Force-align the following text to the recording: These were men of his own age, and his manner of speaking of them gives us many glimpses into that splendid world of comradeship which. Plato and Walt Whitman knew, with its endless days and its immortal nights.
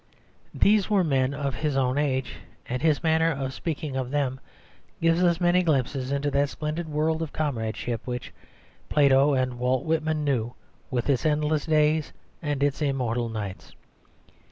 These 0.55 0.89
were 0.89 1.03
men 1.03 1.31
of 1.31 1.53
his 1.53 1.77
own 1.77 1.99
age, 1.99 2.37
and 2.67 2.81
his 2.81 3.03
manner 3.03 3.29
of 3.31 3.53
speaking 3.53 3.95
of 3.95 4.09
them 4.09 4.39
gives 4.99 5.23
us 5.23 5.39
many 5.39 5.61
glimpses 5.61 6.11
into 6.11 6.31
that 6.31 6.49
splendid 6.49 6.89
world 6.89 7.21
of 7.21 7.31
comradeship 7.31 8.07
which. 8.07 8.33
Plato 8.89 9.35
and 9.35 9.59
Walt 9.59 9.85
Whitman 9.85 10.23
knew, 10.23 10.55
with 10.89 11.07
its 11.07 11.23
endless 11.23 11.67
days 11.67 12.13
and 12.41 12.63
its 12.63 12.81
immortal 12.81 13.29
nights. 13.29 13.75